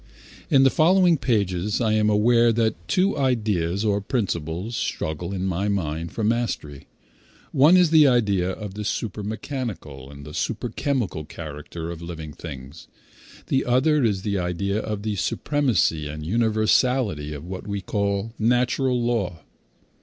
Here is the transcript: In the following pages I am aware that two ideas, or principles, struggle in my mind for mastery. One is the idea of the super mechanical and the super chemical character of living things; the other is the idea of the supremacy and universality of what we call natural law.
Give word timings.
In 0.49 0.63
the 0.63 0.71
following 0.71 1.15
pages 1.19 1.79
I 1.79 1.93
am 1.93 2.09
aware 2.09 2.51
that 2.53 2.73
two 2.87 3.15
ideas, 3.15 3.85
or 3.85 4.01
principles, 4.01 4.75
struggle 4.75 5.31
in 5.31 5.45
my 5.45 5.67
mind 5.69 6.11
for 6.11 6.23
mastery. 6.23 6.87
One 7.51 7.77
is 7.77 7.91
the 7.91 8.07
idea 8.07 8.49
of 8.49 8.73
the 8.73 8.83
super 8.83 9.21
mechanical 9.21 10.09
and 10.09 10.25
the 10.25 10.33
super 10.33 10.69
chemical 10.69 11.23
character 11.23 11.91
of 11.91 12.01
living 12.01 12.33
things; 12.33 12.87
the 13.45 13.63
other 13.63 14.03
is 14.03 14.23
the 14.23 14.39
idea 14.39 14.79
of 14.79 15.03
the 15.03 15.17
supremacy 15.17 16.07
and 16.07 16.25
universality 16.25 17.31
of 17.33 17.45
what 17.45 17.67
we 17.67 17.79
call 17.79 18.33
natural 18.39 18.99
law. 18.99 19.41